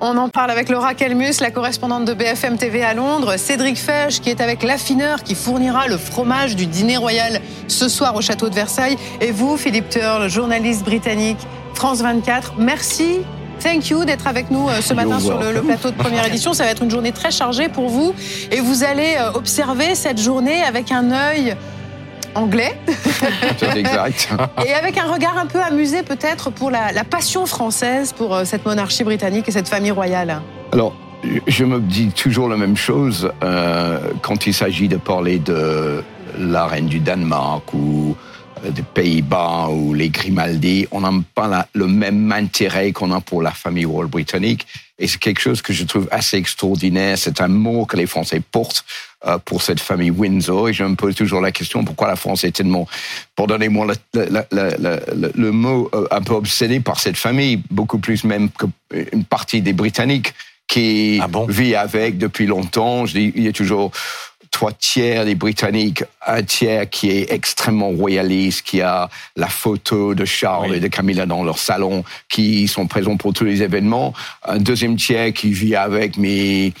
[0.00, 4.20] On en parle avec Laura Kelmus, la correspondante de BFM TV à Londres, Cédric Fesch
[4.20, 8.48] qui est avec l'affineur qui fournira le fromage du dîner royal ce soir au château
[8.48, 8.96] de Versailles.
[9.20, 11.38] Et vous Philippe Turle, journaliste britannique
[11.74, 12.54] France 24.
[12.58, 13.22] Merci.
[13.60, 16.52] Thank you d'être avec nous euh, ce matin sur le, plateau de première édition.
[16.52, 18.14] Ça va être une journée très chargée pour vous.
[18.52, 21.56] Et vous allez euh, observer cette journée avec un œil
[22.38, 22.78] anglais.
[23.76, 24.28] exact.
[24.66, 28.64] et avec un regard un peu amusé peut-être pour la, passion française pour euh, cette
[28.66, 30.40] monarchie britannique et cette famille royale.
[30.72, 30.94] Alors,
[31.46, 33.30] je me dis toujours la même chose
[34.22, 36.04] quand il s'agit de parler de
[36.38, 38.27] la reine du Danemark ou euh,
[38.62, 43.52] des Pays-Bas ou les Grimaldi, on n'a pas le même intérêt qu'on a pour la
[43.52, 44.66] famille royale britannique.
[44.98, 47.16] Et c'est quelque chose que je trouve assez extraordinaire.
[47.16, 48.84] C'est un mot que les Français portent
[49.26, 50.68] euh, pour cette famille Windsor.
[50.68, 52.88] Et je me pose toujours la question pourquoi la France est tellement,
[53.36, 59.24] pardonnez-moi le, le, mot, euh, un peu obsédé par cette famille, beaucoup plus même qu'une
[59.24, 60.34] partie des Britanniques
[60.68, 63.06] qui ah vit avec depuis longtemps.
[63.06, 63.90] Je dis, il y a toujours
[64.58, 70.24] trois tiers des Britanniques, un tiers qui est extrêmement royaliste, qui a la photo de
[70.24, 74.12] Charles et de Camilla dans leur salon, qui sont présents pour tous les événements.
[74.42, 76.72] Un deuxième tiers qui vit avec, mais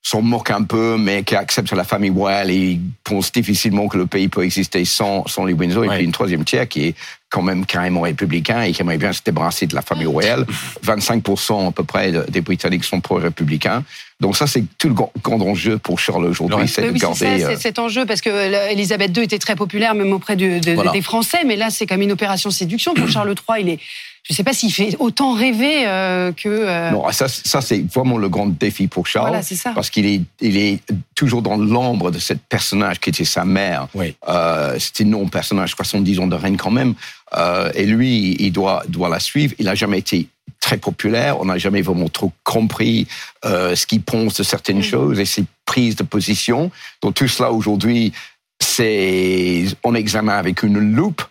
[0.00, 4.06] s'en moque un peu, mais qui accepte la famille royale et pense difficilement que le
[4.06, 5.86] pays peut exister sans, sans les Windsor.
[5.86, 6.94] Et puis une troisième tiers qui est
[7.34, 10.46] quand même carrément républicain et qui aimerait bien se débarrasser de la famille royale.
[10.86, 13.82] 25% à peu près des Britanniques sont pro-républicains.
[14.20, 17.16] Donc ça, c'est tout le grand enjeu pour Charles aujourd'hui, c'est de garder...
[17.18, 21.02] C'est euh, cet enjeu, parce que euh, Elisabeth II était très populaire, même auprès des
[21.02, 22.94] Français, mais là, c'est comme une opération séduction.
[22.94, 23.80] Pour Charles III, il est
[24.24, 26.48] je ne sais pas s'il fait autant rêver euh, que.
[26.48, 29.28] Euh, non, ça, ça c'est vraiment le grand défi pour Charles.
[29.28, 29.72] Voilà, c'est ça.
[29.74, 30.80] Parce qu'il est, il est
[31.14, 33.86] toujours dans l'ombre de ce personnage qui était sa mère.
[33.94, 34.16] Oui.
[34.26, 36.94] Euh, C'était non personnage 70 ans de reine quand même.
[37.36, 39.54] Euh, et lui, il doit, doit la suivre.
[39.58, 40.26] Il n'a jamais été
[40.58, 41.38] très populaire.
[41.40, 43.06] On n'a jamais vraiment trop compris
[43.44, 44.84] euh, ce qu'il pense de certaines mm.
[44.84, 46.70] choses et ses prises de position.
[47.02, 48.14] Donc tout cela aujourd'hui,
[48.58, 51.22] c'est on examine avec une loupe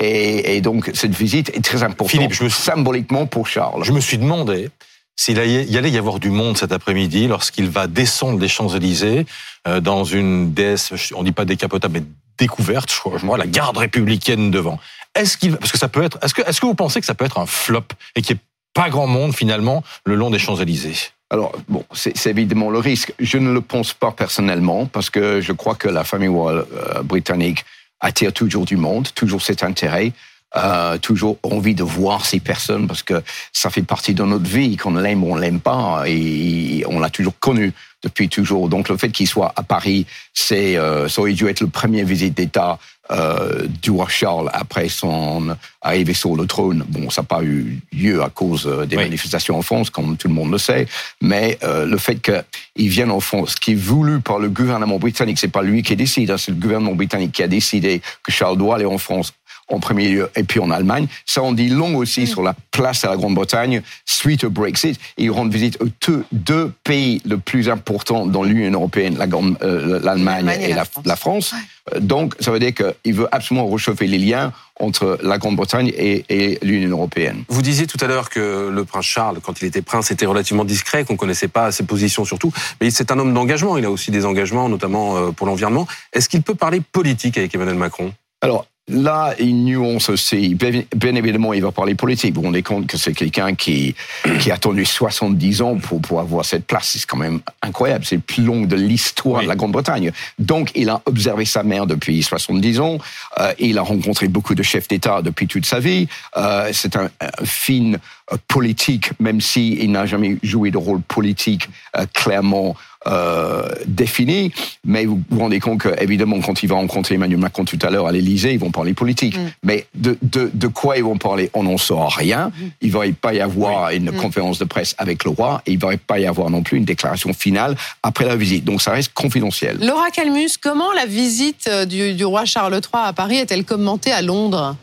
[0.00, 3.82] et, donc, cette visite est très importante Philippe, je me symboliquement pour Charles.
[3.84, 4.70] Je me suis demandé
[5.16, 9.26] s'il allait y avoir du monde cet après-midi lorsqu'il va descendre les Champs-Élysées
[9.66, 12.04] euh, dans une DS, on dit pas décapotable, mais
[12.38, 14.78] découverte, je crois, la garde républicaine devant.
[15.16, 17.14] Est-ce qu'il, parce que ça peut être, est-ce que, est-ce que vous pensez que ça
[17.14, 17.82] peut être un flop
[18.14, 18.44] et qu'il n'y ait
[18.74, 21.10] pas grand monde finalement le long des Champs-Élysées?
[21.30, 23.12] Alors, bon, c'est évidemment le risque.
[23.18, 27.02] Je ne le pense pas personnellement, parce que je crois que la famille royale euh,
[27.02, 27.64] britannique
[28.00, 30.12] attire toujours du monde, toujours cet intérêt.
[30.56, 33.22] Euh, toujours envie de voir ces personnes parce que
[33.52, 37.10] ça fait partie de notre vie, qu'on l'aime ou on l'aime pas, et on l'a
[37.10, 38.70] toujours connu depuis toujours.
[38.70, 42.02] Donc le fait qu'il soit à Paris, c'est euh, ça aurait dû être le premier
[42.02, 42.78] visite d'État
[43.10, 46.84] euh, du roi Charles après son arrivée sur le trône.
[46.88, 50.28] Bon, ça n'a pas eu lieu à cause euh, des manifestations en France, comme tout
[50.28, 50.86] le monde le sait,
[51.22, 54.98] mais euh, le fait qu'il vienne en France, ce qui est voulu par le gouvernement
[54.98, 58.30] britannique, c'est pas lui qui décide, hein, c'est le gouvernement britannique qui a décidé que
[58.30, 59.32] Charles doit aller en France
[59.68, 61.06] en premier lieu, et puis en Allemagne.
[61.26, 62.26] Ça en dit long aussi mm.
[62.26, 64.98] sur la place à la Grande-Bretagne suite au Brexit.
[65.16, 65.88] Et ils rendent visite aux
[66.32, 71.54] deux, pays les plus importants dans l'Union européenne, l'Allemagne et, la, France.
[71.94, 76.58] Euh, donc, ça veut dire qu'il veut absolument réchauffer les liens entre la Grande-Bretagne et,
[76.62, 77.44] l'Union européenne.
[77.48, 80.64] Vous disiez tout à l'heure que le prince Charles, quand il était prince, était relativement
[80.64, 82.52] discret, qu'on ne connaissait pas ses positions surtout.
[82.80, 83.76] Mais c'est un homme d'engagement.
[83.76, 85.86] Il a aussi des engagements, notamment euh, pour l'environnement.
[86.12, 88.12] Est-ce qu'il peut parler politique avec Emmanuel Macron?
[88.40, 90.54] Alors, Là, il nuance aussi.
[90.54, 92.34] Bien, évidemment, il va parler politique.
[92.34, 93.94] Vous vous rendez compte que c'est quelqu'un qui,
[94.40, 96.96] qui a attendu 70 ans pour, pour avoir cette place.
[96.98, 98.04] C'est quand même incroyable.
[98.04, 100.12] C'est le plus long de l'histoire de la Grande-Bretagne.
[100.38, 102.98] Donc, il a observé sa mère depuis 70 ans.
[103.38, 106.08] Euh, il a rencontré beaucoup de chefs d'État depuis toute sa vie.
[106.36, 107.92] Euh, c'est un, un fin
[108.32, 114.52] euh, politique, même s'il il n'a jamais joué de rôle politique euh, clairement euh, défini,
[114.84, 118.08] mais vous vous rendez compte qu'évidemment, quand il va rencontrer Emmanuel Macron tout à l'heure
[118.08, 119.38] à l'Élysée, ils vont parler politique.
[119.38, 119.50] Mm.
[119.62, 122.48] Mais de, de, de, quoi ils vont parler On n'en saura rien.
[122.48, 122.52] Mm.
[122.82, 124.16] Il ne va pas y avoir une mm.
[124.16, 126.76] conférence de presse avec le roi et il ne va pas y avoir non plus
[126.76, 128.64] une déclaration finale après la visite.
[128.64, 129.78] Donc ça reste confidentiel.
[129.80, 134.22] Laura Calmus, comment la visite du, du roi Charles III à Paris est-elle commentée à
[134.22, 134.76] Londres?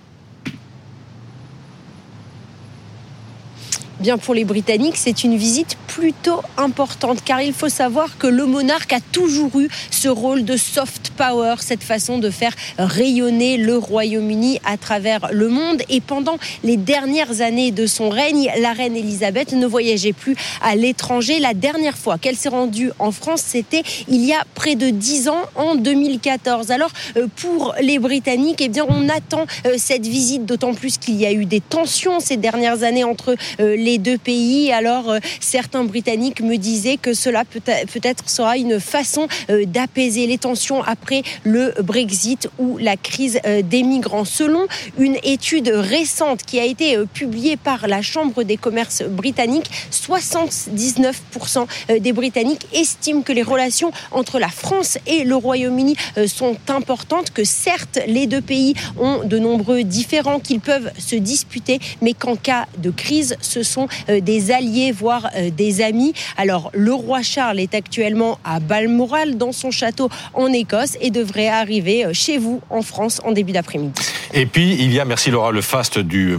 [4.02, 8.46] Bien pour les Britanniques, c'est une visite plutôt importante car il faut savoir que le
[8.46, 13.78] monarque a toujours eu ce rôle de soft power, cette façon de faire rayonner le
[13.78, 15.82] Royaume-Uni à travers le monde.
[15.88, 20.76] Et pendant les dernières années de son règne, la reine Elisabeth ne voyageait plus à
[20.76, 21.40] l'étranger.
[21.40, 25.30] La dernière fois qu'elle s'est rendue en France, c'était il y a près de dix
[25.30, 26.72] ans, en 2014.
[26.72, 31.16] Alors euh, pour les Britanniques, eh bien on attend euh, cette visite, d'autant plus qu'il
[31.16, 34.72] y a eu des tensions ces dernières années entre euh, les deux pays.
[34.72, 39.28] Alors certains Britanniques me disaient que cela peut-être sera une façon
[39.68, 44.26] d'apaiser les tensions après le Brexit ou la crise des migrants.
[44.26, 44.66] Selon
[44.98, 51.68] une étude récente qui a été publiée par la Chambre des commerces britannique, 79%
[52.00, 55.96] des Britanniques estiment que les relations entre la France et le Royaume-Uni
[56.28, 61.80] sont importantes, que certes les deux pays ont de nombreux différends qu'ils peuvent se disputer,
[62.02, 63.75] mais qu'en cas de crise, ce sont
[64.10, 66.14] euh, des alliés, voire euh, des amis.
[66.38, 71.48] Alors, le roi Charles est actuellement à Balmoral, dans son château en Écosse, et devrait
[71.48, 74.02] arriver euh, chez vous en France en début d'après-midi.
[74.34, 76.38] Et puis, il y a, merci Laura, le faste du,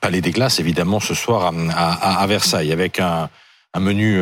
[0.00, 3.28] Palais des Glaces, évidemment, ce soir à, Versailles, avec un,
[3.78, 4.20] menu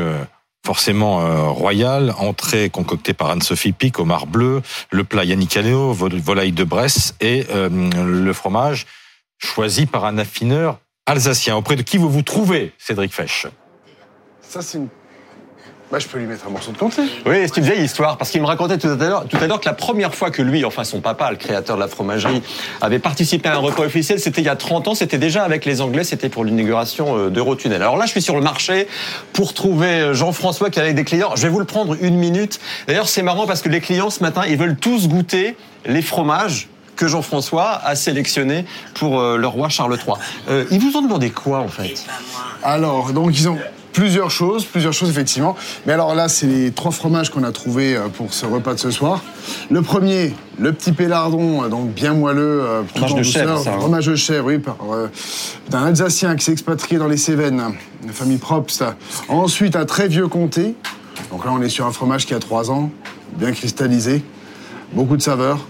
[0.67, 6.53] forcément royal, entrée concoctée par Anne-Sophie Pic au mar bleu, le plat Yannick Anéo, volaille
[6.53, 8.87] de Bresse et le fromage
[9.39, 11.57] choisi par un affineur alsacien.
[11.57, 13.47] Auprès de qui vous vous trouvez, Cédric Fesch?
[14.41, 14.89] Ça, c'est une
[15.93, 17.03] bah, je peux lui mettre un morceau de comté.
[17.25, 19.61] Oui, c'est une vieille histoire, parce qu'il me racontait tout à l'heure, tout à l'heure
[19.61, 22.43] que la première fois que lui, enfin son papa, le créateur de la fromagerie,
[22.81, 25.65] avait participé à un repas officiel, c'était il y a 30 ans, c'était déjà avec
[25.65, 27.81] les Anglais, c'était pour l'inauguration euh, d'Eurotunnel.
[27.81, 28.89] Alors là, je suis sur le marché
[29.35, 31.37] pour trouver euh, Jean-François qui est avec des clients.
[31.37, 32.59] Je vais vous le prendre une minute.
[32.89, 35.57] D'ailleurs, c'est marrant parce que les clients ce matin, ils veulent tous goûter
[35.87, 38.65] les fromages que Jean-François a sélectionné
[38.95, 40.65] pour euh, le roi Charles III.
[40.71, 42.05] ils vous ont demandé quoi en fait?
[42.63, 43.59] Alors, donc ils ont
[43.95, 45.55] Plusieurs choses, plusieurs choses effectivement.
[45.87, 48.81] Mais alors là, c'est les trois fromages qu'on a trouvés euh, pour ce repas de
[48.81, 49.23] ce soir.
[49.71, 53.79] Le premier, le petit pélardon, euh, donc bien moelleux, euh, fromage de chèvre, ça, hein.
[53.79, 54.61] fromage de chèvre, oui,
[55.71, 57.63] d'un Alsacien qui s'est expatrié dans les Cévennes,
[58.05, 58.85] la famille Probst.
[59.29, 60.75] Ensuite, un très vieux comté.
[61.31, 62.91] Donc là, on est sur un fromage qui a trois ans,
[63.37, 64.25] bien cristallisé,
[64.93, 65.61] beaucoup de saveur.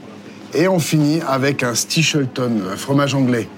[0.55, 3.49] Et on finit avec un Stichelton, un fromage anglais.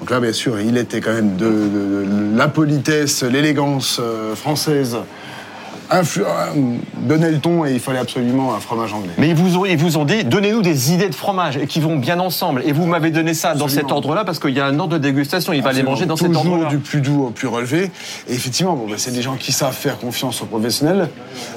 [0.00, 4.96] Donc là, bien sûr, il était quand même de, la politesse, l'élégance euh, française
[6.96, 9.12] donner le ton et il fallait absolument un fromage anglais.
[9.18, 11.80] Mais ils vous ont, ils vous ont dit, donnez-nous des idées de fromage et qui
[11.80, 12.62] vont bien ensemble.
[12.64, 14.98] Et vous m'avez donné ça dans cet ordre-là parce qu'il y a un ordre de
[14.98, 15.52] dégustation.
[15.52, 16.68] Il va les manger dans cet ordre-là.
[16.68, 17.90] du plus doux au plus relevé.
[18.28, 21.08] Et effectivement, bon, bah, c'est des gens qui savent faire confiance aux professionnels.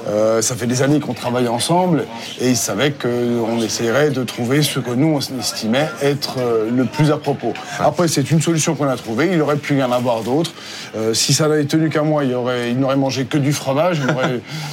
[0.08, 2.04] Euh, ça fait des années qu'on travaille ensemble
[2.40, 6.84] et ils savaient qu'on essayerait de trouver ce que nous, on estimait être euh, le
[6.84, 7.52] plus à propos.
[7.78, 9.30] Après, c'est une solution qu'on a trouvée.
[9.32, 10.52] Il aurait pu y en avoir d'autres.
[10.96, 14.00] Euh, si ça n'avait tenu qu'à moi, il, aurait, il n'aurait mangé que du fromage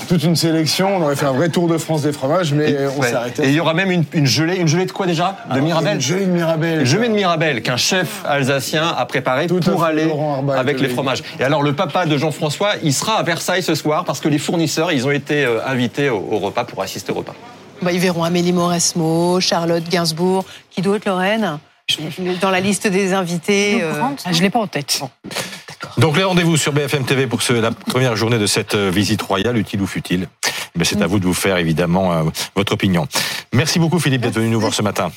[0.08, 0.98] toute une sélection.
[0.98, 3.44] On aurait fait un vrai tour de France des fromages, mais on s'est arrêté.
[3.44, 4.58] Et il y aura même une, gelée.
[4.58, 5.38] Une gelée de quoi déjà?
[5.54, 6.80] De Mirabelle Une gelée de Mirabelle.
[6.80, 10.12] Une gelée de Mirabelle qu'un chef alsacien a préparé pour aller
[10.56, 11.24] avec les fromages.
[11.40, 14.40] Et alors, le papa de Jean-François, il sera à Versailles ce soir parce que les
[14.40, 17.36] fournisseurs, ils ont été euh, invités au, repas pour assister au repas.
[17.82, 21.60] Bah, ils verront Amélie Mauresmo, Charlotte Gainsbourg, qui d'autre, Lorraine?
[22.42, 23.82] Dans la liste des invités.
[23.82, 23.94] Euh...
[24.32, 25.02] je ne l'ai pas en tête.
[25.98, 29.58] Donc les rendez-vous sur BFM TV pour la première journée de cette euh, visite royale,
[29.58, 30.28] utile ou futile?
[30.80, 31.10] Eh c'est à mm.
[31.10, 32.24] vous de vous faire évidemment euh,
[32.56, 33.08] votre opinion.
[33.52, 35.12] Merci beaucoup Philippe d'être venu nous voir ce matin.